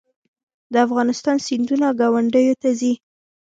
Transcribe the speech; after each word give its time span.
د 0.73 0.75
افغانستان 0.87 1.37
سیندونه 1.47 1.87
ګاونډیو 1.99 2.53
ته 2.61 2.69
ځي 2.79 2.93